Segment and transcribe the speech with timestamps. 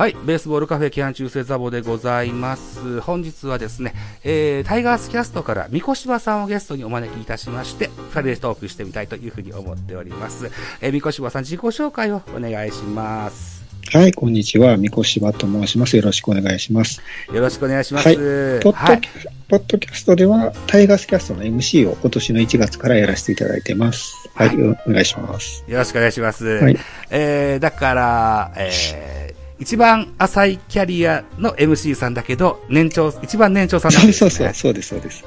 [0.00, 3.02] はい、ベースボールカフェキャン中世ザボでございます。
[3.02, 3.92] 本日はですね、
[4.24, 10.50] えー、タイガースキャストから三越柴さんをゲストにお招きいたしまして、二人でトークしてみたいというふうに思っております。
[10.80, 13.62] えー、三越柴さん自己紹介をお願いします。
[13.92, 14.78] はい、こんにちは。
[14.78, 15.98] みこしばと申します。
[15.98, 17.02] よろしくお願いします。
[17.30, 18.08] よろしくお願いします。
[18.08, 19.00] はいポッド,、はい。
[19.48, 24.14] ポッドキャストでは、タイガースキャストの MC を今年の1月からやらせていただいてます。
[24.34, 25.62] はい、お願いします。
[25.68, 26.46] よろしくお願いします。
[26.46, 26.78] はい
[27.10, 29.29] えー、だから、えー、
[29.60, 34.30] 一番浅いキャリアの MC さんだけど、年長、一番年長さんなんそうです、ね。
[34.30, 35.24] そうそう、そうです、そうです。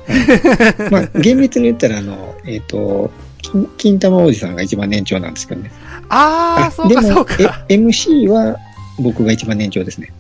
[0.80, 3.12] はいまあ、厳密に言ったら、あの、えっ、と、
[3.44, 5.72] 金金玉おじさんが一番年長なんですけどね。
[6.10, 7.36] あー、そうでかそうも、か。
[7.70, 8.58] え MC は
[9.00, 10.12] 僕が一番年長ですね。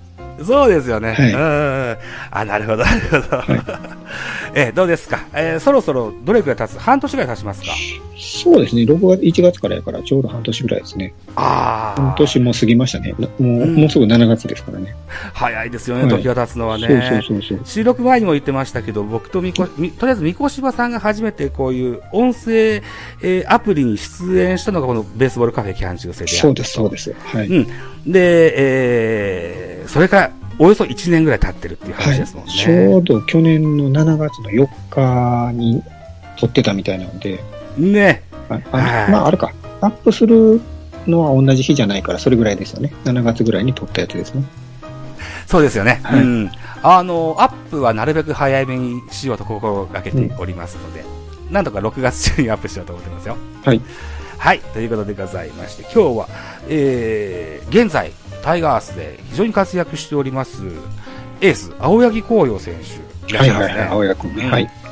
[0.45, 1.13] そうですよね。
[1.13, 1.97] はいうん。
[2.31, 3.43] あ、なるほど、なるほど。
[4.55, 5.21] えーどうですか？
[5.33, 6.77] えーそろそろどれくらい経つ？
[6.79, 7.67] 半年ぐらい経ちますか？
[8.17, 8.83] そうですね。
[8.83, 11.13] 6月、1月からやからちょうど半年ぐらいですね。
[11.35, 12.01] ああ。
[12.01, 13.13] 半年も過ぎましたね。
[13.17, 14.95] もう、うんもうすぐ7月ですからね。
[15.33, 16.87] 早いですよね、はい時が経つのはね。
[16.87, 17.65] そうそうそうそう。
[17.65, 27.13] 収録前にも言ってましたけど、僕とみこ、みとりあえずみこしばさんが初めてこういう音声、えーアプリに出演したのがこのベースボールカフェキャン中世であそうです、そうです。
[27.13, 27.47] はい。
[27.47, 27.65] うん。
[28.11, 32.51] で、えー、それからおよそ1年ぐらい経ってるっていう話ですもんね。
[32.51, 35.83] ちょうど去年の7月の4日に
[36.37, 37.39] 撮ってたみたいなので、
[37.77, 38.23] ね。
[38.49, 39.51] ああはいまあ、あれか、
[39.81, 40.61] アップする
[41.07, 42.93] のは同じ日じゃないから、それぐらいですよね。
[43.05, 44.43] 7月ぐらいに撮ったやつですね。
[45.47, 46.01] そうですよね。
[46.03, 46.51] はいうん。
[46.81, 51.03] あの、アップはなるべく早めにしようと心がけておりますので、
[51.51, 53.37] なんとか6月中にアップしようと思ってますよ。
[53.63, 53.81] はい。
[54.37, 54.59] はい。
[54.59, 56.27] ということでございまして、今日は、
[56.67, 58.11] えー、現在、
[58.41, 60.63] タイガースで非常に活躍しております、
[61.39, 63.31] エース、青柳紅葉選手。
[63.31, 63.67] いらっしゃいますね。
[63.67, 64.82] はいはいはい、青柳君はい。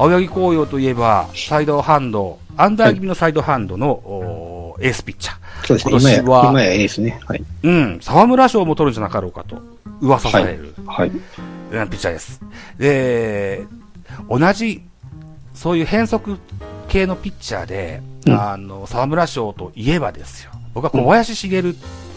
[0.00, 5.66] 青柳紅葉といえば、サイドハンド、アンダー気味のサイドハンドの、おーエースピッチャー。
[5.66, 5.92] そうですね。
[5.92, 7.20] 今や、今年は今やエースね。
[7.26, 7.44] はい。
[7.64, 9.62] うん、沢村賞も取るんじゃなかろうかと、
[10.00, 11.08] 噂される、はい。
[11.08, 12.40] うんピッチャーです。
[12.78, 13.66] で、
[14.30, 14.82] 同じ、
[15.54, 16.38] そういう変則
[16.88, 20.50] 系のピッチャーで、うんあの、沢村賞といえばですよ。
[20.72, 21.62] 僕は小林茂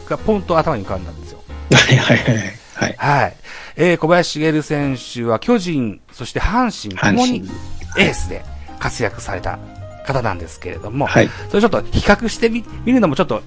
[0.08, 1.44] がポンと頭に浮かんだんですよ。
[1.70, 2.54] はいはいはいはい。
[2.76, 2.96] はい。
[2.98, 3.36] はい。
[3.76, 7.52] えー小林茂選手は巨人、そして阪神ともに阪
[7.98, 8.44] エースで
[8.80, 9.60] 活躍された
[10.06, 11.30] 方なんですけれども、はい。
[11.50, 13.42] それちょっと比較してみ、見るのもちょっと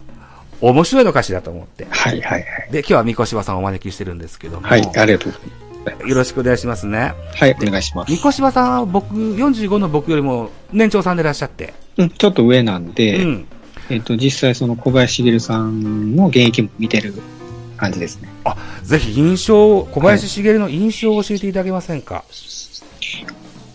[0.60, 1.86] 面白いのかしらと思って。
[1.90, 2.68] はいはいはい。
[2.70, 6.08] で、今日は三越さんをお招きしてるんですけども、はい、ありがとうございます。
[6.08, 7.14] よろしくお願いしますね。
[7.34, 8.30] はい、お願いします三。
[8.30, 13.46] 越さんは僕、45の僕よりも年長さんでいらっしゃって、うん、ちょっと上なんうで、ん。
[13.88, 17.14] えっと、実際その小林茂さんの現役も見てる
[17.76, 18.28] 感じですね。
[18.82, 22.24] ぜひ印象、小林茂の印象を教えていただけませんか、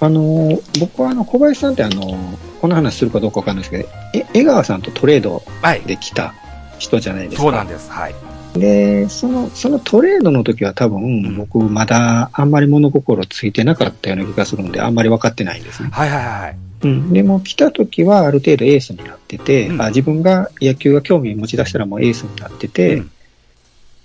[0.02, 5.82] あのー、僕はあの、小林さんってあのー、この話するかどうかわかんないですけど、え、江川さんとトレードはい。
[5.82, 6.34] できた
[6.80, 7.44] 人じゃないですか。
[7.44, 7.92] そうなんです。
[7.92, 8.16] はい。
[8.56, 15.90] で、その、そのトレードの時は多ん分、僕まだあんまり物心ついてなかったような気がするんで、あんまり分かってないんですね。
[15.92, 16.58] はいはいはい。
[16.84, 17.14] うん。
[17.14, 23.12] でも来た時はある程度エースになってて、うんあ自分が野球が興味持ち出したらもうエースになってて、うん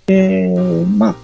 [0.07, 0.55] で、
[0.97, 1.15] まあ、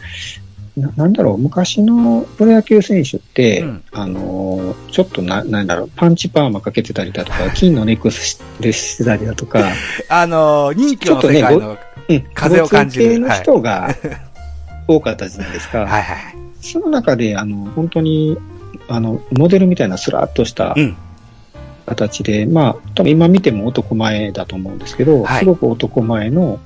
[0.78, 9.70] ななんだろう、昔のプロ野球選手って、うんあのー、ちょっとな、なんだろう、パンチパーマかけてたりだとか、 金のネックスでしてたりだとか、
[10.10, 11.78] あのー、人気の世界の、
[12.10, 13.96] うん、風を感じる交通系の人が
[14.88, 15.82] 多かったじゃないですか。
[15.86, 16.18] はいはい。
[16.60, 18.38] その中で、あの、本当に、
[18.88, 20.96] あの、モデルみたいなスラッとしたうん。
[21.86, 26.60] 形で、まあ、多分今見ても男前だと思うんですけど、はいすごく男前の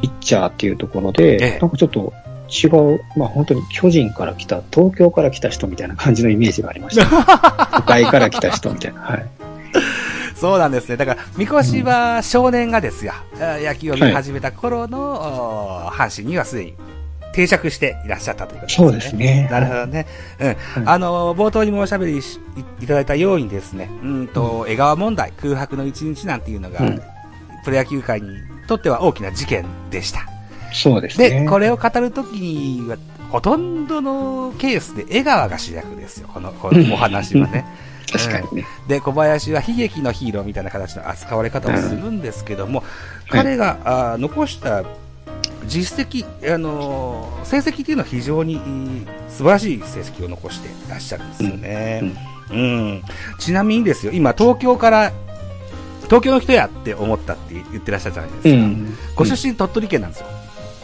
[0.00, 2.12] ピッチャーっていうところで、ええなんかちょっと
[2.50, 7.06] 違う、まあ本当に巨人から来た、東京から来た人みたいな感じのイメージがありました。
[7.76, 9.00] 都会から来た人みたいな。
[9.00, 9.26] はい。
[10.34, 10.96] そうなんですね。
[10.96, 16.74] だから、三越は少年がですよ、あ野球を見始めた頃の、お阪神にはすでに
[17.32, 18.86] 定着していらっしゃったということですね。
[18.86, 19.48] そうですね。
[19.50, 20.06] なるほどね。
[20.76, 20.88] うん。
[20.88, 22.40] あの、冒頭にもおしゃべりし
[22.80, 27.02] いいただいたようにですね、うんと、江川問題、空白の一日なんていうのが、うん
[27.62, 28.28] プロ野球界に
[28.66, 30.26] とっては大きな事件でした。
[30.72, 31.30] そうですね。
[31.42, 32.96] で、これを語るときには、
[33.30, 37.64] ほとんどのケースで江川が主役ですよ、この、このお話はね。
[38.12, 38.66] 確かにね。
[38.88, 42.82] で、小林は悲劇のヒーローみたいな形の扱われ方をするんですけども、
[43.28, 44.82] 彼が、あー残した
[45.66, 48.60] 実績、あのー成績っていうのは非常にいい
[49.28, 52.12] 素晴らしい成績を残していらっしゃるんですよね。
[52.50, 53.02] うん。
[53.38, 55.12] ちなみにですよ、今東京から、
[56.06, 58.48] 東京の人やって思ったって言ってらっしゃるじゃないですか。
[58.50, 58.96] うん。
[59.14, 60.26] ご出身鳥取県なんですよ。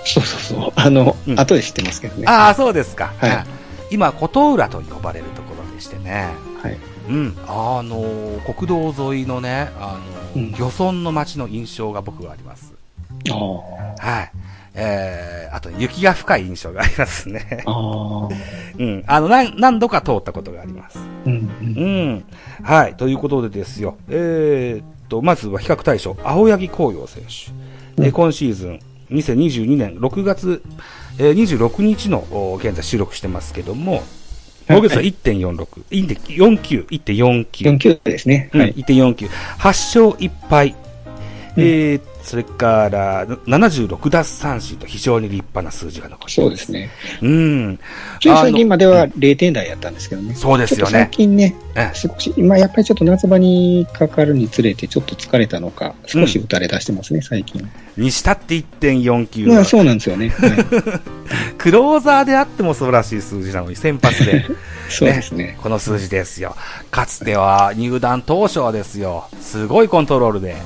[0.06, 0.72] そうそうそう。
[0.76, 2.26] あの、うん後で知ってますけどね。
[2.26, 3.12] ああ、そうですか。
[3.18, 3.44] はいうん
[3.88, 6.34] 今、琴浦と呼ばれるところでしてね。
[6.60, 6.76] はい。
[7.08, 7.36] うん。
[7.46, 10.00] あのー国道沿いのね、あ
[10.34, 12.72] のーうん漁村の街の印象が僕はあります。
[13.30, 13.36] ああ。
[14.10, 14.32] はい。
[14.74, 17.62] えー、あと雪が深い印象がありますね。
[17.64, 18.28] ああ。
[18.78, 19.04] うん。
[19.06, 20.98] あの、何何度か通ったことがあります。
[21.24, 21.32] うん。
[21.32, 21.38] う。
[21.62, 22.24] うんん。
[22.64, 22.94] はい。
[22.94, 23.96] ということでですよ。
[24.08, 27.52] えー、っと、まずは比較対象、青柳紅葉選手。
[28.04, 28.80] えー今シーズン、
[29.10, 30.62] 2022年6月、
[31.18, 34.02] えー26日のお現在収録してますけども、
[34.68, 37.46] 防御率は1.46、1.49、1.49。
[37.78, 38.50] 49ですね。
[38.52, 38.74] うん、はい。
[38.74, 39.28] 1.49。
[39.28, 40.74] 8勝1敗。
[41.58, 46.90] えー、それから、76奪三振と非常に立派な数字が残ってそうですね。
[47.22, 47.78] うん。
[48.20, 50.34] つい最近まではあの0点台やったんですけどね。
[50.34, 51.08] そうですよちょっと最ね。
[51.12, 57.64] 近ね、え少し、今やっぱりちょっと夏場にかかるにつれてちょっと疲れたのか、少し打たれ出してますね、最近。
[57.96, 59.52] にしたって1.49。
[59.54, 60.30] まあそうなんですよね。
[60.36, 60.50] はい、
[61.58, 64.46] クローザーであっても素晴らしい数字なのに、先発で、
[64.90, 65.56] そうですね。
[65.62, 66.56] この数字ですよ。
[66.90, 70.56] かつては入団当初はですよ、すごいコントロールで、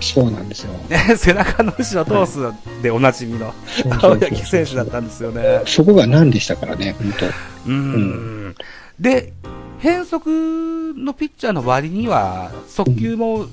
[0.00, 0.72] そうなんですよ。
[0.88, 2.38] ね、 背中の後ろ通す
[2.82, 3.54] でおなじみの
[4.02, 5.62] 青柳選手だったんですよね。
[5.66, 7.26] そこが何でしたからね、本当。
[7.70, 8.54] うん。
[8.98, 9.32] で、
[9.78, 13.46] 変則のピッチャーの割には、速球も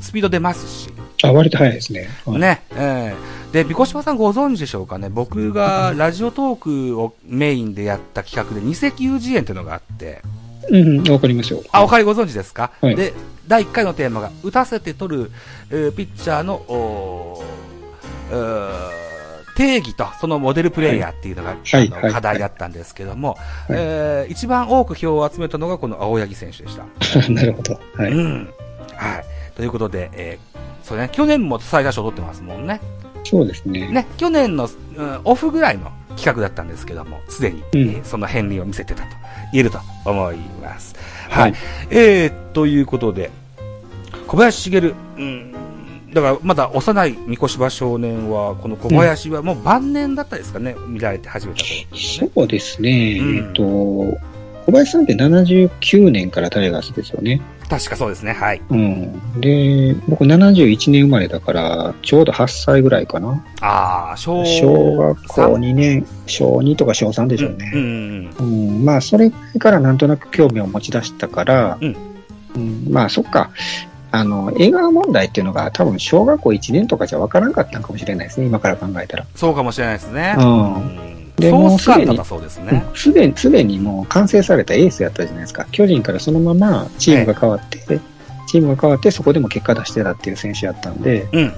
[0.00, 0.90] スピード出ますし、
[1.22, 2.08] あ、割と早いですね。
[2.26, 3.14] はい、ね、え
[3.52, 3.52] え。
[3.52, 10.22] で、ビコシバさんご存知でしょうかね、僕がラジオトークをメインでやった企画で、二石遊児園っていうのがあって、
[10.70, 11.62] うん、わかりますよ。
[11.72, 12.96] あ、おかりご存知ですか、はい。
[12.96, 13.12] で、
[13.52, 15.30] 第1回のテーマが、打たせて取る、
[15.68, 17.38] えーピッチャーの、
[19.54, 23.38] 定義と、そのモデルプレイヤーっていうのが、はいはいあの課題だったんですけども、はい
[23.72, 26.86] えー一番多く票を集めたのがこの青柳選手でした。
[27.28, 27.78] なるほど。
[27.94, 28.12] はい。
[28.12, 28.48] うん。
[28.96, 29.24] はい。
[29.54, 32.80] ということで、えーそうね、去年も最多賞取ってますもんね。
[33.22, 33.86] そうですね。
[33.88, 34.66] ね、去年の、
[34.96, 39.08] うんオフぐらいの企画だったんですけども、すでに、うんえーその片鱗を見せてたと
[39.52, 40.94] 言えると思います。
[41.28, 41.42] は。
[41.42, 41.54] はいい
[41.90, 43.30] えー、ということで、
[44.26, 45.52] 小林茂、うん、
[46.12, 51.86] だからまだ幼い三越場少年は、この小林はもう晩年だったですかね、見られて始めたね。
[51.94, 53.18] そうですね。
[53.20, 57.40] うんえっと、小林さんって79年からタイガースですよね。
[57.68, 58.60] 確かそうですね、はい。
[58.68, 59.40] うん。
[59.40, 63.42] で、僕71年生まれだから、ちょうど8歳ぐらいかな。
[63.62, 67.72] ああ、小小学校三2年、小2とか小3でしょうね。
[67.74, 71.96] うんうんうん、まあ、それぐらいからなんとなく興味を持ち出したから、うん
[72.54, 73.50] うんまあ、そっか。
[74.12, 79.26] あの、映画問題っていうのが多分小学校1年とかじゃわからんかったのかもしれないですね、今から考えたら。
[79.34, 80.36] そうかもしれないですね。
[80.38, 80.78] うんう
[81.08, 82.84] んでもうすでにすね。
[82.94, 85.66] すでに、すでにもう完成されたエースやったじゃないですか。
[85.72, 87.78] 巨人からそのままチームが変わって、
[88.46, 91.54] チームが変わってそこでも結果出してたっていう選手やったんで、うん。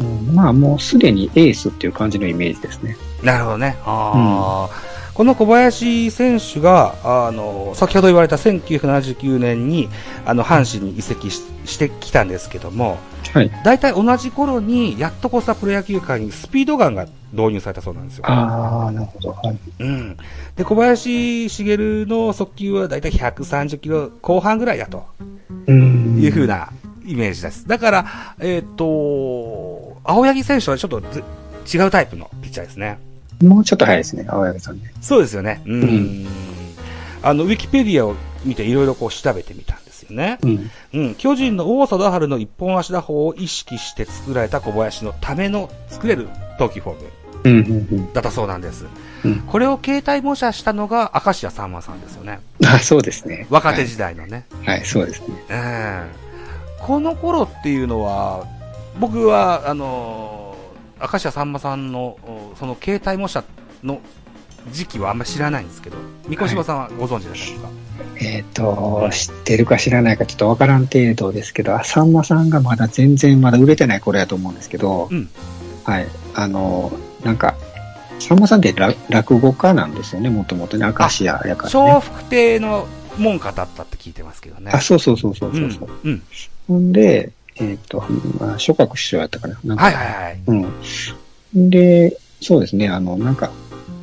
[0.00, 2.96] うんまあもうすでにエースっていう感じのイメージですね。
[3.22, 3.76] なるほどね。
[3.84, 4.89] あー
[5.20, 9.90] この小林選手が、あの、先ほど言われた1979年に、
[10.24, 12.96] あの、阪神に移籍ししてきたんですけども、
[13.34, 13.50] はい。
[13.62, 18.24] 大体同じ頃に、やっとこさプロ野球界にスピードガンが導入されたそうなんですよ。
[18.30, 19.32] ああ、なるほど。
[19.32, 19.58] はい。
[19.80, 20.16] うん。
[20.56, 25.04] で、小林茂の速球は大体130キロ後半ぐらいだと
[25.66, 26.18] うん。
[26.18, 26.70] いう風な
[27.04, 27.68] イメージです。
[27.68, 28.06] だから、
[28.38, 31.22] えっ、と、青柳選手はちょっとず
[31.76, 33.09] 違うタイプのピッチャーですね。
[33.42, 34.92] もうちょっと早いですね、青柳さんね。
[35.00, 35.62] そうですよね。
[35.66, 35.82] うん。
[35.82, 36.26] うん
[37.22, 40.38] あの、ウィキペディアを見ていろいろこう調べてみたんですよね。
[40.42, 40.70] うん。
[40.94, 41.14] うん。
[41.16, 46.28] 巨人の王貞治の一本足打法を意識して作られた小林のための作れる
[46.58, 47.10] 投球フォーム
[47.44, 48.12] うん、うん、うん。
[48.14, 48.86] だったそうなんです。
[49.24, 52.40] うんこれを携帯模写したのが明石家さんまさんですよね。
[52.64, 53.46] あ、そうですね。
[53.50, 54.46] 若手時代のね。
[54.64, 55.44] はい、はい、そうですね。
[55.50, 56.30] ええ
[56.80, 58.46] この頃っていうのは、
[58.98, 60.39] 僕は、あのー、
[61.00, 63.42] 明石家さんまさんの、おその携帯模写
[63.82, 64.00] の
[64.70, 65.96] 時期はあんまり知らないんですけど、
[66.28, 67.68] 三越島さんはご存知ですか、
[68.20, 75.28] えっ、と、知ってるか知らないかちょっとわからん程度ですけど、あさんまさんがまだ全然まだ売れてない頃やと思うんですけど、うん
[75.84, 76.06] はい。
[76.34, 76.92] あの、
[77.24, 77.56] なんか、
[78.18, 82.00] さんまさんってら落語家なんですよね、もともとね、明石家やから笑ね。
[82.00, 82.86] 福亭の
[83.18, 84.70] 門下だったって聞いてますけどね。
[84.72, 85.98] あ、そうそうそうそううんそうそう。。
[86.04, 86.22] うん。
[86.68, 88.02] ほんで、えっ、と、
[88.38, 89.58] まあ、諸閣師匠やったかな。
[89.64, 90.40] なんかはいはいはい。
[90.46, 91.70] うん。
[91.70, 93.50] で、そうですね、あの、なんか、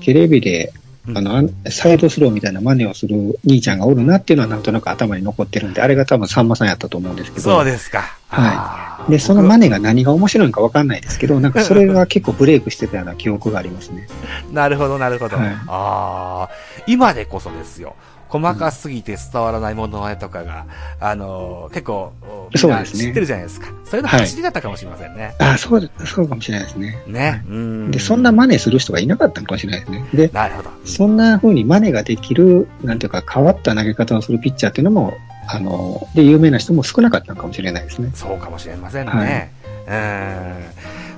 [0.02, 0.74] テレビで、
[1.08, 7.44] うんあの、サイドスローみたいな真似をする兄ちゃんがおるなっていうのはなんとなく頭に残ってるんで、あれが多分さんまさんやったと思うんですけど。
[7.44, 8.00] そうですか。
[8.28, 14.08] はあーで、その真似が何が面白いのかわかんないですけど、なんかそれが結構ブレイクしてたような記憶がありますね。
[14.52, 15.38] なるほど、なるほど。
[15.38, 16.50] はいああ、
[16.88, 17.96] 今でこそですよ。
[18.30, 20.66] 細かすぎて伝わらないものまねとかが、
[21.00, 23.68] あのー結構、みんなそうですね知ってるじゃないですか。
[23.86, 25.34] それの走りだったかもしれませんね。
[25.40, 26.98] あそう、そうかもしれないですね。
[27.08, 27.44] ね。
[27.48, 27.92] うん。
[27.92, 30.06] で、そんな真似する人がいなかったのかもしれないですね。
[30.14, 30.70] で、なるほど。
[30.86, 35.14] そんな風に真似ができる、なんていうか変わった投げ方をするピッチャーっていうのも、
[35.50, 38.12] あの、で、有名な人も少なかったのかもしれないですね。
[38.14, 39.12] そうかもしれませんね。
[39.12, 39.50] はい
[39.88, 39.92] う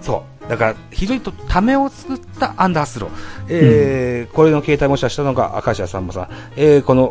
[0.02, 0.04] ん。
[0.04, 0.39] そう。
[0.50, 3.10] だから、非常にとためを作ったアンダースロー。
[3.50, 6.30] えーこれの携帯模写したのが明石家さんまさん。
[6.58, 7.08] えーこの、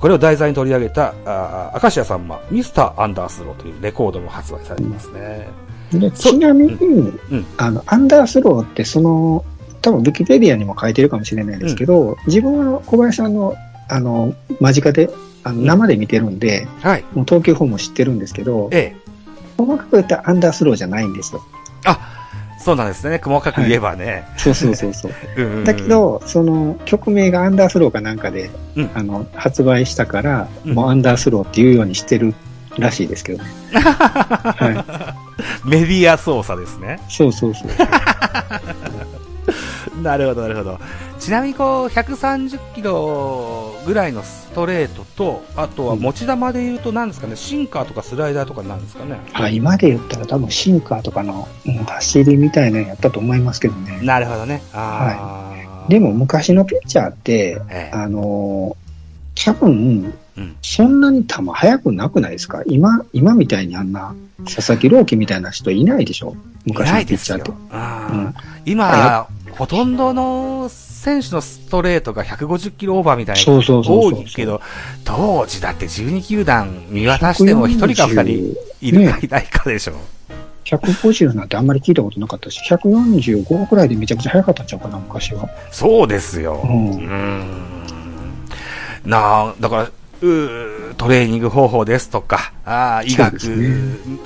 [0.00, 5.48] これを題材に取り上げた、あー明石家さんま、ミスターアンダースローというレコードも発売されてますね。
[5.92, 9.44] で、ちなみに、うんあの、アンダースローってその、
[9.82, 13.54] 多分ウィキペディアにも書いてるかもしれないですけど、自分は小林さんの、
[13.88, 15.10] あの、間近で、
[15.42, 17.04] あの、生で見てるんで、はい。
[17.14, 19.08] もう東京本も知ってるんですけど、ええ。
[19.56, 21.42] 細かく言ったらアンダースローじゃないんですよ。
[22.58, 23.20] そうなんですね。
[23.22, 24.24] 細かく言えばね。
[24.36, 25.12] そうそうそうそう。
[25.36, 32.34] うんうんうんだけ、ど、その曲名がアンダースローかなんかで、うんあの、発売したから、うんもうアンダースローっていうようにしてる
[32.78, 33.50] らしいですけどね。
[33.72, 35.14] は
[35.64, 37.00] メディア操作ですね。
[37.08, 37.12] い。
[37.12, 37.68] そうそうそう。
[40.02, 40.78] なるほど、なるほど。
[41.18, 49.18] ちなみにこう、130キロぐらいのストレートと、あとは持ち球で言うと何ですかね、シンカーとかスライダーとかなんですかね。
[49.32, 54.00] あ今で言ったら多分シンカーとかの、うん走りみたいなのやったと思いますけどね。
[54.02, 54.62] なるほどね。
[54.72, 58.88] あーでも昔のピッチャーって、ええあのー
[59.40, 62.62] 多分、うんそんなに球速くなくないですか？
[62.66, 66.36] 今、今みたいにあんな、佐々木朗希みたいな人いないでしょ？
[66.66, 67.52] い昔のピッチャーって。。
[68.64, 70.68] 今、ほとんどの
[71.08, 74.60] 選手のストレートが150キロオーバーみたいな多いけど、
[75.04, 79.94] 当時だって12球団見渡しても1人か2人いるかねいないかでしょ。
[80.64, 85.48] 150なんてあんまり聞いたことなかったし、145くらいでめちゃくちゃ速かったんちゃうかな、昔は。
[85.70, 86.60] そうですよ。
[86.62, 87.58] うんうーん
[89.06, 93.38] なあ、だから、トレーニング方法ですとか、あー医学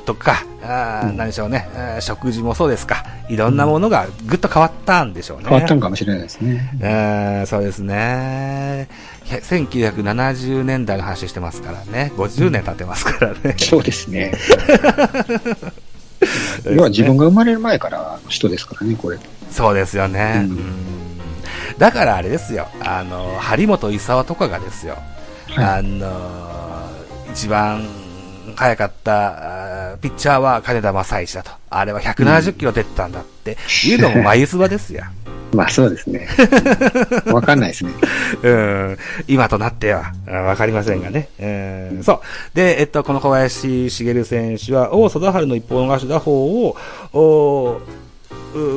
[0.06, 1.68] とか、あーうん何でしょうね、
[2.00, 5.44] 食事もそうですか、いろんなものがぐっと変わったんでしょうね。
[5.49, 6.70] 変わったんかもしれないですね。
[6.80, 8.88] えーそうですね。
[9.25, 12.12] ひゃ1970年代の話してますからね。
[12.16, 13.54] 50年経ってますからね。
[13.58, 14.32] そうですね。
[16.64, 19.18] 要は自分が生まれる前からの人ですからね、これ。
[19.50, 20.42] そうですよね。
[20.44, 20.58] うんうん
[21.78, 22.68] だからあれですよ。
[22.80, 24.99] あの、張本勲とかがですよ。
[25.56, 27.87] はあの、一番
[28.56, 31.50] 早かったピッチャーは金田正一だと。
[31.71, 33.56] あれは170キロ出てたんだって
[33.87, 35.02] いうのも眉唾ですよ。
[35.02, 35.32] い。
[35.56, 36.26] まあそうですね。
[37.30, 37.92] わかんないですね。
[38.42, 41.28] うん、今となっては、あわかりませんがね。
[41.38, 42.21] うん、そう。
[42.54, 46.76] で、えっと、この小林茂選手は、王貞治の一本足打法を、
[47.12, 47.82] おう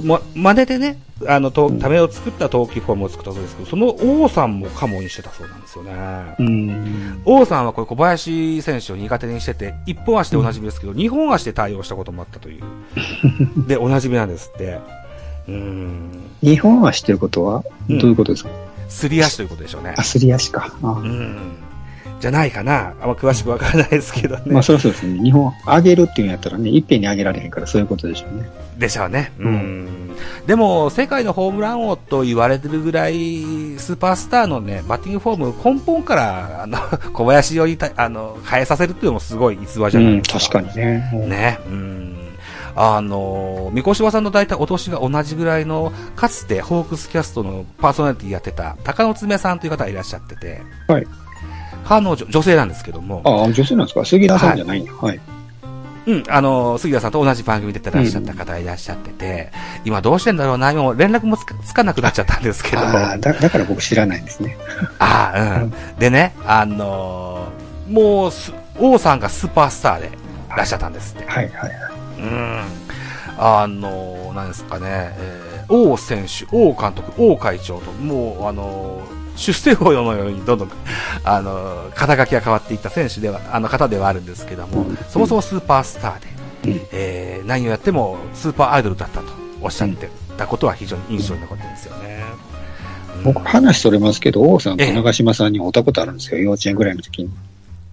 [0.04, 6.36] ま、真似でね、あの、と、ためを作った投球フォームを作ったそうですけど、その王さんもカモにしてたそうなんですよね。
[6.40, 7.22] うん。
[7.26, 12.64] 王さんはこれ小林選手を苦手にしてて、一本足でおなじみですけど、二本足で対応したこともあったという。
[13.68, 14.80] で、おなじみなんですって。
[15.48, 16.10] うん。
[16.42, 18.50] 日本は知ってることはうんどういうことですか、
[18.90, 20.04] すり足ということでしょうねあ、。
[20.04, 20.74] すり足か。
[20.84, 21.38] あうん。
[22.20, 22.94] じゃないかな。
[23.02, 24.44] あんま詳しくわからないですけどね。
[24.48, 25.22] まあそりゃそうですね。
[25.24, 28.50] 日本、上げるっていうんやったらね、いっぺんに上げられへんからそういうことでしょうね。
[28.78, 29.32] でしょうね。
[29.40, 29.52] ううん
[29.86, 30.16] ん。
[30.48, 33.16] でも、世界のホームラン王と言われてるぐらい、
[33.78, 35.38] スーパースターのね、バッティングフォー
[35.72, 36.78] ム、根本から、 あの、
[37.14, 40.60] 小林よりた、あの、変えさせるっていうのもすごい逸話じゃないうん、ですか。
[40.60, 41.10] 確かにね。
[41.14, 41.60] うんね。
[41.68, 42.16] うん。
[42.78, 51.08] あの、三越さんの大体お年が同じぐらいの、かつてホークスキャストのパーソナリティやってた、高野爪さんという方がいらっしゃってて、はい。
[51.88, 54.04] 彼女、女性なんですけども、ああ、女性なんですか？
[54.04, 54.92] 杉田さんじゃないんや。
[54.94, 55.20] はい。
[56.08, 59.52] うん、あの、杉田さんと同じ番組出てらっしゃった方がいらっしゃってて、
[59.86, 64.58] 今どうしてんだろうな、今もう連絡もつかつかなくなっちゃったんですけど、ああ、だだから僕知らないんですね。
[65.00, 65.74] ああ、うん。
[65.98, 70.10] でね、あのーもうす、王さんがスーパースターでい
[70.58, 71.26] らっしゃったんですって。
[71.28, 71.72] はいはいはい。
[72.20, 72.60] うん。
[73.38, 74.86] あのーなんですかね、
[75.18, 80.72] えー王選手、王監督、王会長と、もう、あのー出世法のようにどんどん、
[81.24, 89.28] あのー肩書きが変わっていった選手では、あの方ではあるんですけども、うんそもそもスーパースターで、うんえー何をやってもスーパーアイドルだったと
[89.62, 92.24] おっしゃってたことは非常に印象に残ってるんですよね。
[92.40, 97.30] うん僕、話それますけど、王さんと長島さんに会ったことあるんですよ、幼稚園ぐらいの時に。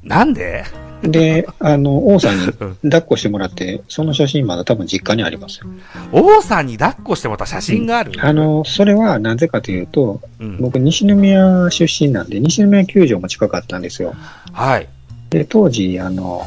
[0.03, 0.65] なんで？
[1.03, 2.47] で、あの、王さんに
[2.83, 5.67] 抱っこしてもらって、その写真まだ多分実家にありますよ。
[6.13, 14.15] 王さんに抱っこしてもらった写真がある、あ、の、それはなぜかというと、うん、僕、西宮出身なんで、西宮球場も近かったんですよ。
[14.53, 14.89] はい。
[15.31, 16.43] で、当時、あの、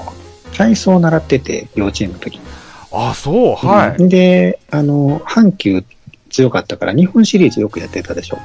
[0.55, 2.41] 体操を習ってて、幼稚園の時に。
[2.93, 4.01] あ、そう、はい。
[4.01, 5.83] うんで、あの、阪急
[6.29, 8.38] 強かったから、日本シリーズよくやってたでしょ。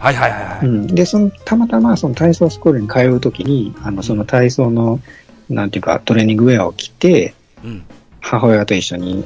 [0.00, 0.66] はいはいはいはい。
[0.66, 0.86] うん。
[0.86, 5.00] で、その、たまたまその体操スクールに通う時に、あの、その体操の、
[5.48, 7.34] なんていうか、トレーニングウェアを着て、
[7.64, 7.84] うん。
[8.20, 9.24] 母親と一緒に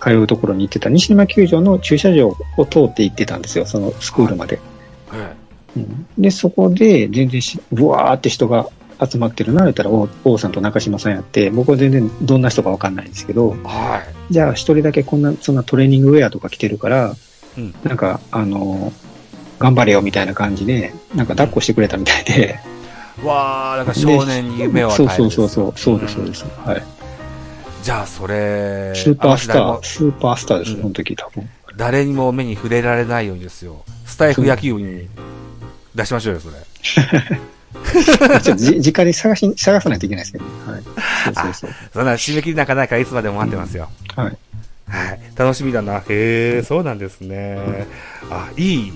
[0.00, 4.58] 通うところに行ってた西宮球場の駐車場を通って行ってたんですよ、そのスクールまで。
[5.12, 5.34] え
[5.76, 8.66] うんで、そこで全然し、ぶわーって人が
[9.00, 14.32] 集まってるな、言ったら王王さんと中島さんやって、僕は全然どんな人かわかんないんですけど、えはい。
[14.32, 17.16] じゃあ一人だけこんな、そんなトレーニングウェアとか着てるから、
[17.56, 17.74] うん。
[17.84, 18.92] なんか、あの、
[19.62, 22.58] 頑張れよみたいな感じで、なんか抱っこしてくれたみたいで。
[23.22, 25.10] わあ、なんか少年に夢を与える。
[25.14, 26.44] そうそうそうそう、です、そうです。
[26.64, 26.82] はい。
[27.84, 31.48] じゃあ、それ、スーパースター、スーパースターです、うんその時多分。
[31.76, 33.84] 誰にも目に触れられないようにですよ。
[34.04, 35.08] スタイフ野球部に
[35.94, 36.54] 出しましょうよ、それ。
[38.42, 40.50] ちょっとじ、直に探し、探さないといけないですけどね。
[40.66, 40.82] はい。
[40.82, 41.70] そうそうそう。
[41.92, 43.88] そんな締め切りなんかないからいつまでも待ってますよ。
[44.16, 44.26] はい。
[44.26, 45.20] はい。
[45.36, 45.98] 楽しみだな。
[45.98, 47.86] へえ、そうなんですね。
[48.30, 48.92] あ、いい。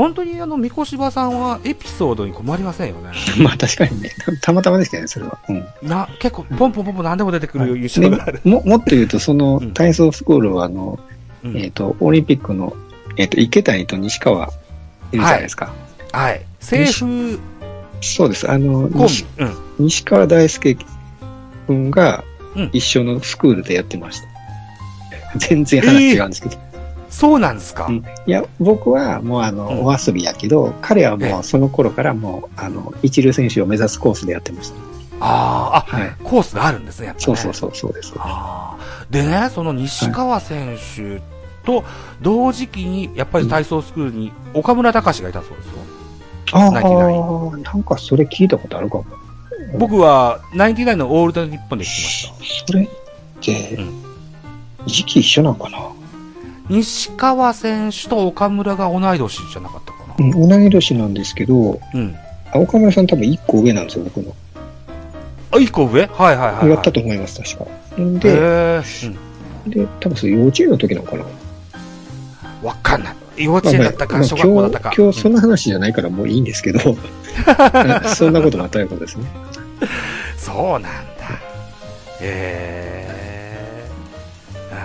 [0.00, 3.10] 本当にあの、三越場さんはエピソードに困りませんよね。
[3.44, 5.38] まあ確かにね、たたまたまですけどね、それは。
[5.46, 5.64] うん。
[5.82, 8.40] な、結構、ポンポンポンポン何でも出てくる印象がある。
[8.42, 10.98] でも、もっと言うと、そのうん体操スクールは、あの、
[11.44, 12.74] うんえっ、と、オリンピックの、
[13.18, 14.46] えっ、と、池谷と西川
[15.12, 15.70] いるじゃないですか。
[16.12, 16.40] はい。
[16.60, 17.38] 政府
[18.00, 18.50] そうです。
[18.50, 19.44] あの、西ビ。
[19.44, 19.56] うん。
[19.86, 20.76] 西川大輔
[21.66, 22.24] 君が
[22.56, 24.26] うん一緒のスクールでやってました。
[25.36, 26.69] 全然話違うんですけど。
[27.10, 27.86] そうなんですか？
[27.86, 34.76] うんいや、僕はもうあの、うんお遊びやけど、彼はええもうその頃からもう、あの、一流選手を目指すコースでやってました。
[35.22, 36.16] あーあ、はい。
[36.22, 37.24] コースがあるんですね、やっぱね。
[37.24, 38.14] そうそうそう、そうです。
[39.10, 41.20] でね、その西川選手
[41.66, 41.84] と
[42.22, 45.72] 同時期に、やっぱり体操スクールに岡村隆史がいたそうですよ。
[46.52, 46.80] ああな
[47.74, 49.04] んかそれ聞いたことあるかも。
[49.78, 52.66] 僕は、ナインティナインのオールド日本で聞きました。
[52.66, 52.88] それっ
[53.40, 54.00] て、うん
[54.86, 55.78] 時期一緒なんかな？
[56.70, 60.14] 西川選手と岡村が同い年じゃなかったかな。
[60.18, 62.16] うん、同い年なんですけど、うん。
[62.52, 64.34] あ岡村さん多分一個上なんですよ、僕の。
[65.50, 66.06] あ、一個上？
[66.06, 66.70] はいはいはい、はい。
[66.70, 67.64] やったと思います、確か。
[67.64, 69.16] へで、ー
[69.66, 69.70] うん。
[69.70, 71.24] で、多分それ幼稚園の時なのかな。
[72.62, 73.16] わかんない。
[73.44, 74.92] 幼稚園だったか、まあ小学校だったか。
[74.96, 76.78] 今日、今日そうんの話じゃないからもういいんですけど、
[78.14, 79.24] そんなこともあったようですね。
[80.36, 80.90] そうなんだ。
[82.20, 83.08] え
[84.70, 84.82] えはい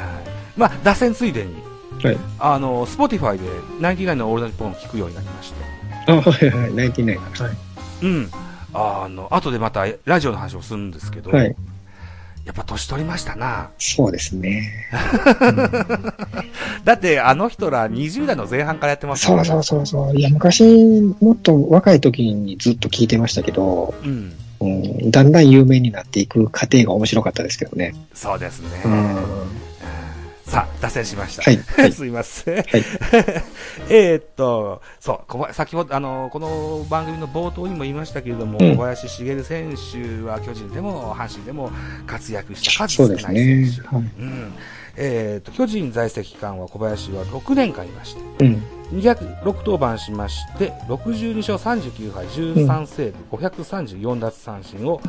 [0.57, 1.64] まあ、脱線ついでに、
[2.05, 2.17] はい。
[2.39, 3.45] あの、 Spotify で、
[3.79, 5.75] ナインティナインのオールナイトポンを聞くようになりまして。
[6.07, 7.19] あ、はいはい、ナインティナイン。
[7.19, 7.31] はい。
[8.03, 8.29] うん。
[8.73, 11.55] あの、後でまたラジオの話をするんですけど、はい。
[12.45, 13.71] やっぱ年取りましたな。
[13.79, 14.71] そうですね。
[16.83, 20.15] だって、あの人ら20代の前半からやってますそうそうそうそう。
[20.15, 24.33] いや、昔、もっと若い時にずっと聞いてましたけど、うん。
[24.61, 27.95] うん、だんだん有名になっていく過程が面白かったですけどね。
[28.13, 28.81] そうですね。
[28.85, 29.17] うん。
[30.47, 31.41] さあ、脱線しました。
[31.41, 32.55] はいはい すいません。
[32.55, 32.65] はい。
[33.89, 41.71] えーっと、そう、先ほど、あの、この番組の冒頭にも言いましたけれども、うん小林茂選手は巨人でも阪神でも
[42.05, 43.81] 活躍した数そうです少ない選ね手。。
[43.95, 44.03] はい。
[44.19, 44.53] うん。
[44.97, 48.63] えーっと、巨人在籍期間は小林は6年間いまして、うん。
[48.93, 55.01] 206登板しまして、62勝39敗13セーブ、534奪三振を、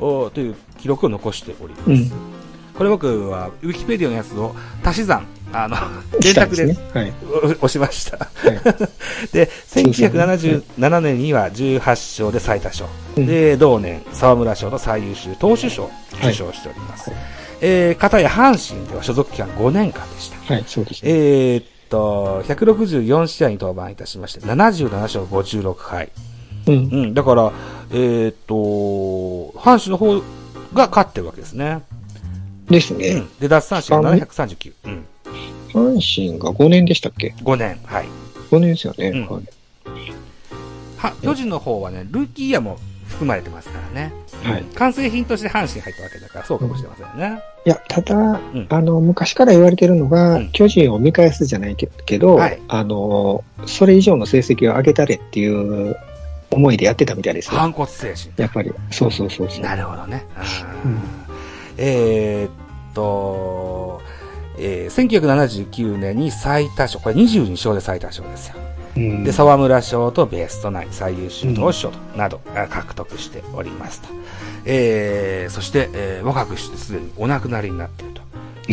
[0.00, 1.90] おという記録を残しております。
[1.90, 2.12] うん
[2.80, 5.76] これ僕は、ウィキペディアのやつを足し算、あの、
[6.18, 6.78] 電卓でね。
[6.94, 7.12] はい。
[7.44, 8.16] 押しました。
[8.16, 8.58] はい。
[9.34, 12.88] で、そうそう1977年には18勝で最多勝。
[13.18, 15.90] うんで、同年、沢村賞の最優秀投手賞を
[16.22, 17.10] 受賞しております。
[17.10, 17.18] はい
[17.60, 20.54] えー、片や阪神では所属期間5年間でした。
[20.54, 21.10] はい、そうですね。
[21.12, 26.08] えーっと、164試合に登板いたしまして、77勝56敗。
[26.66, 26.74] うん。
[26.74, 27.52] うん、だから、
[27.92, 28.54] えーっと、
[29.60, 30.22] 阪神の方
[30.72, 31.82] が勝ってるわけですね。
[32.70, 33.14] うですね。
[33.20, 33.28] ん。
[33.38, 34.74] で、奪三振が739。
[34.84, 35.06] うん。
[35.72, 37.78] 阪神が5年でしたっけ？5年。
[37.84, 38.06] はい。
[38.50, 39.08] ?5 年ですよね。
[39.08, 39.44] うんはい。
[40.96, 42.78] は、巨人の方はね、ルーキーイヤーも
[43.08, 44.12] 含まれてますからね。
[44.42, 44.64] はい。
[44.74, 47.40] 完成品として阪神入ったわけだから、そうかもしれませんね。
[47.66, 55.96] いや、ただ、んあの、昔から言われてるのが、うん巨人を見返すじゃないけけど、はいあの、それ以上の成績を上げたれっていう
[56.50, 57.58] 思いでやってたみたいですよ。
[57.58, 58.32] 反骨精神。
[58.36, 58.72] やっぱり。
[58.90, 59.60] そうそうそうそう。
[59.60, 60.24] なるほどね。
[60.84, 60.98] うん
[61.82, 62.59] えーっ
[62.94, 64.00] と、
[64.58, 68.56] えー、1979年に最多賞、これ22勝で最多賞ですよ。
[68.96, 74.08] うんで、沢村賞とベストナイン最優秀投手賞となど、あ獲得しておりますと。
[74.64, 78.20] えー、そして、えー、若くしてすでにお亡くなりになっていると。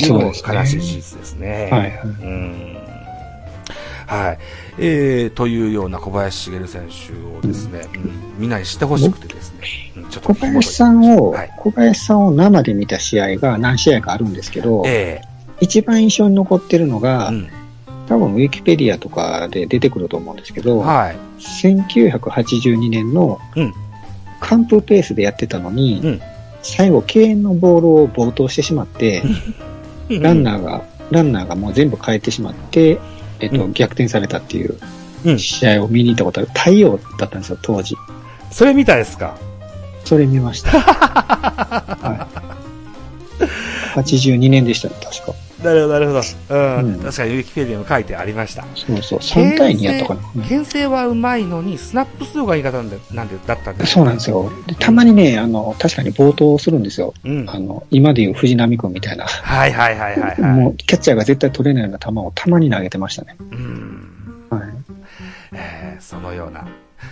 [0.05, 1.69] そう悲しい事実ですね。
[1.71, 1.91] はいはい。
[2.03, 2.76] うん
[4.07, 4.39] はい。
[4.79, 8.11] えー、というような小林茂選手をですね、うん。
[8.39, 9.59] みんなに知ってほしくてですね、
[9.97, 11.53] うんちょっと小林さんを、はい。
[11.57, 15.21] 小林さんを生で見た試合が何試合かあるんですけど、え
[15.59, 17.49] 一番印象に残ってるのえが、うん。
[18.07, 21.17] 多分ウィキペディアとかで出てくると思うんですけど、はい。
[21.39, 23.73] 1982年のうん。
[24.39, 26.21] 完封ペースでやってたのに、うん。
[26.61, 29.23] 最後敬遠のボールを暴投してしまって、
[30.09, 32.99] ランナーが、ランナーがもう全部変えてしまって、
[33.39, 34.77] えっと、うん逆転されたっていう
[35.25, 36.49] うん試合を見に行ったことある。
[36.55, 37.95] 太陽だったんですよ、当時。
[38.51, 39.37] それ見たですか？
[40.05, 40.71] それ見ました。
[40.79, 42.27] は
[43.95, 45.33] い、82年でしたね、確か。
[45.67, 46.21] なるほど、なるほど。
[46.49, 46.93] うん。
[46.93, 48.65] うん確かにウィキペディアにも書いてありました。
[48.75, 50.21] そうそう、3対2やったかな。
[50.35, 54.49] うん牽制はうまいのに、スナップ数がいい方なんで、なんで、だったんですそうなんですよ。
[54.67, 57.13] でたまにね、あの、確かに暴投するんですよ。
[57.25, 57.49] うん。
[57.49, 59.25] あの、今でいう藤波君みたいな。
[59.25, 60.51] はいはいはいはいはい。
[60.53, 63.35] もう、キャッチャーが絶対取れないような球をたまに投げてましたね。
[63.51, 64.47] うん。
[64.49, 64.61] はい。
[65.53, 66.67] えーそのような。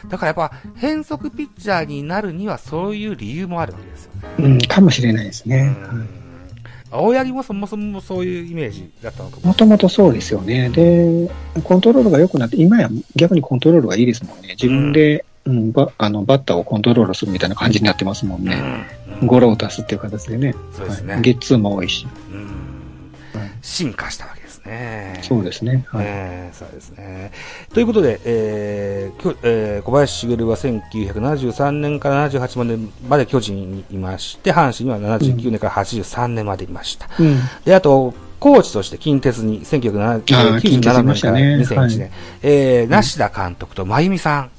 [0.10, 4.30] だからやっぱ、変則ピッチャーになるには、そういう理由もあるわけですよね。
[4.40, 5.76] うん、かもしれないですね。
[5.82, 6.25] はい
[6.96, 10.70] 青柳もそもそもそういうイメージだったのかももともとそうですよね。
[10.70, 11.30] で、
[11.64, 14.50] コントロールが良くなって、今や逆にコントロールがいいですもんね。
[14.50, 18.56] 自分で、うん、バあのバッターをコントロールするみたいな感じになってますもんね。
[19.22, 20.56] うんゴロを出すっていう形でね。
[20.74, 22.08] そうですねはいゲッツーも多いし。
[22.32, 22.46] うん
[23.40, 25.20] はい進化したわけね。
[25.22, 25.86] そうですね。
[25.90, 26.06] はい。
[26.08, 27.32] えーそうですね。
[27.74, 37.10] ということで、えーきょえー小林茂は1973年から78年まで巨人にいまして、阪神には79年から83年までいました。
[37.20, 37.40] うん。
[37.64, 41.66] で、あと、コーチとして近鉄にあー1997近鉄いま年からしたね2001
[41.98, 42.12] 年、はい
[42.44, 44.50] えー梨田監督と真由美さん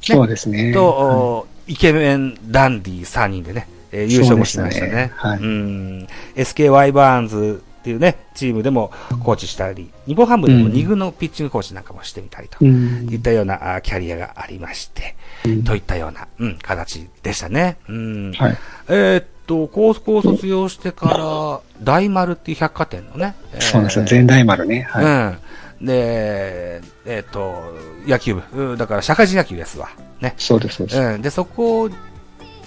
[0.00, 0.72] そうですね。
[0.72, 4.92] と、はおイケメンダンディ3人でね、えー優勝もしましたね。
[4.92, 8.92] ねはいうん SKY バーンズっていうね、チームでも
[9.24, 17.78] コーチしたり、日本ハムでもうん2軍のピッチングコーチなんかもしてみたりといったようなあキャリアがありまして、うんといったような、うん、形でしたね。
[17.88, 18.32] うん。
[18.34, 18.58] はい。
[18.88, 23.34] えーっと、高校を卒業してから、大丸っていう百貨店のね。
[23.52, 24.04] えーそうなんですよ。
[24.04, 24.82] 全大丸ね。
[24.82, 25.36] は
[25.80, 25.86] うん。
[25.86, 27.74] で、えーっと、
[28.06, 28.42] 野球部、
[28.72, 29.88] うんだから社会人野球ですわ。
[30.20, 30.40] ねい。。
[30.40, 30.98] そうです、そうです。
[31.00, 31.22] うん。
[31.22, 31.90] で、そこ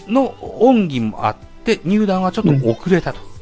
[0.08, 3.35] の恩義もあって、入団はちょっと遅れたと。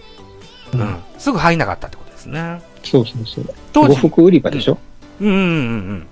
[0.74, 0.82] うん。
[0.82, 2.62] うんすぐ入んなかったってことですね。
[2.84, 3.54] そうそうそう。
[3.72, 4.78] 当時呉服売り場でしょ？
[5.22, 5.48] うんうんうんう
[5.94, 6.08] ん。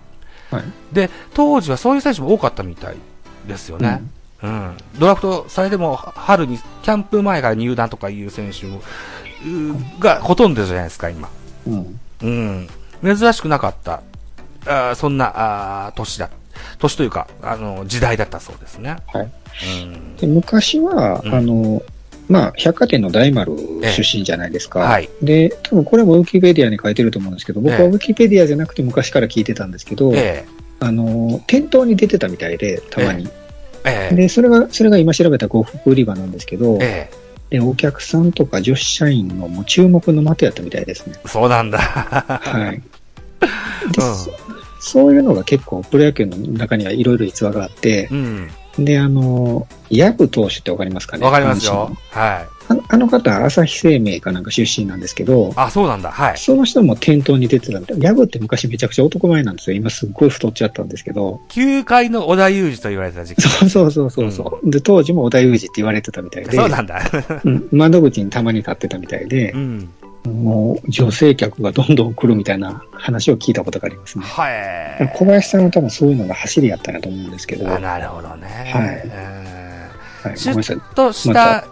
[0.52, 0.64] はい。
[0.94, 2.96] で、当時はそういう選手も多かったみたい
[3.48, 4.02] ですよね。
[4.44, 4.78] うん。
[4.98, 8.82] ドラフトされても、春に、キャンプ前から入団とかいう選手も、
[10.00, 11.30] がほとんどじゃないですか、今。
[11.68, 12.00] うん。
[12.22, 12.70] うん。
[13.18, 14.02] 珍しくなかった、
[14.66, 15.32] あーそんな、
[15.88, 16.30] あー年だ、
[16.80, 18.98] 年というか、あの、時代だったそうですね。
[19.08, 19.32] はい。
[19.84, 20.16] うん。
[20.18, 21.82] で、昔は、うんあの、
[22.32, 24.80] まあ、百貨店の大丸出身じゃないですか。
[24.80, 30.46] ええはいで、多分これもウィキペディアに書いてると思うんですけど、僕はええウィキペディアじゃなくて昔から聞いてたんですけど、え
[30.80, 33.30] あの、店頭に出てたみたいで、たまに。
[34.12, 37.10] で、それが、それが今調べた呉服売り場なんですけど、え
[37.50, 41.20] で、お客さんとか女子社員のもう注目の的やったみたいですね。
[41.24, 41.78] え、そうなんだ。
[41.78, 42.82] はい。
[43.92, 44.32] で、うんそ
[44.84, 48.50] そういうのが結構プロ野球の中にはいろいろ逸話があってう、ん。
[48.78, 51.26] で、あの、ヤブ投手ってわかりますかね？
[51.26, 52.26] わかります阪よ神。
[52.26, 52.48] はい。
[52.88, 56.10] あの方、朝日生命かなんか出身なんですけど、あ、そうなんだ。
[56.10, 56.38] はい。
[56.38, 58.02] その人も店頭に出てたみたい。
[58.02, 59.76] ヤブって昔めちゃくちゃ男前なんですよ。
[59.76, 61.42] 今すっごい太っちゃったんですけど。
[61.50, 63.42] 球界の小田裕二と言われてた時期。
[63.42, 67.02] そうそうそうそうそう、で、当時も織田裕二って言われてたみたいで、そうなんだ。
[67.44, 69.90] うん窓口にたまに立ってたみたいでう、ん。
[70.26, 74.26] もう女性客がどんどん来るみたいな話を聞いたことがありますね。
[74.26, 74.50] は
[75.04, 75.18] い。
[75.18, 78.48] 小林さんは多分そういうのが走りやったなと思うんですけど、あ、はい、なるほどね。
[80.24, 80.94] はい、シュごめんなさいッ。
[80.94, 81.66] とした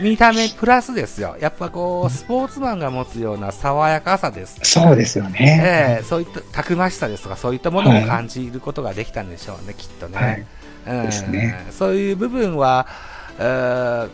[0.00, 1.36] 見た目プラスですよ。
[1.40, 4.60] やっぱこう、スポーツマンが持つような爽やかさです。
[4.62, 5.98] そうですよね。
[5.98, 10.46] ええそういったたくましさですとか、そういったものを感じることができたんでしょうね、きっとはいね。。
[10.86, 12.86] うんですねそういう部分は、
[13.38, 14.10] えー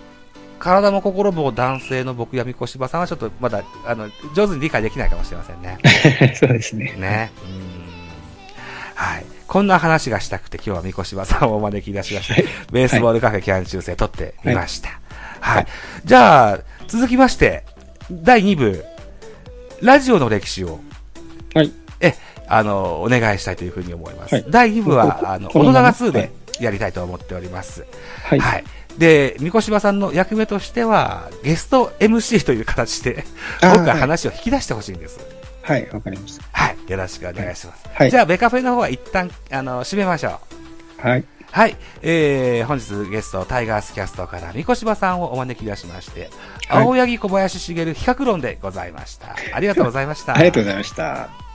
[0.63, 5.79] 体も心も男性の僕やみこしばさんはちょっとまだ、あの、上手に理解できないかもしれませんね。
[6.39, 6.95] そうですね。
[6.97, 7.33] ね。
[7.45, 7.83] うん
[8.95, 9.25] はい。
[9.49, 14.91] こんな話がしたくて今日は三越さんをお招き出しまして、ベースボールカフェキャン中世撮ってみました。
[15.41, 15.57] はい。
[15.57, 15.67] はい
[16.05, 17.65] じゃあ、続きまして、
[18.11, 18.85] 第2部、
[19.81, 20.79] ラジオの歴史を、
[21.55, 21.73] はい。
[22.01, 22.15] え、
[22.47, 24.37] あの、お願いしたいというふうに思います。
[24.37, 27.85] はい第2部は、あの、このまま大人が2でやりたいと思っております。
[28.25, 28.39] はい。
[28.39, 28.65] はい。
[28.99, 33.25] で、三越柴さんの役目としては、ゲスト MC という形で、
[33.61, 35.21] 僕が話を引き出してほしいんです。
[35.63, 36.45] はい、わかりました。
[36.53, 36.91] はい。
[36.91, 37.89] よろしくお願いします。
[37.95, 40.41] はいじゃあ、ベカフェの方は一旦、あの、締めましょ
[41.03, 41.07] う。
[41.07, 41.25] はい。
[41.51, 41.77] はい。
[42.01, 49.37] えー、本日ゲスト、タイガースキャストから、三越柴さんをお招き出しまして、はい青柳小林茂比較論でございました。
[49.53, 50.35] ありがとうございました。
[50.35, 51.52] ありがとうございました。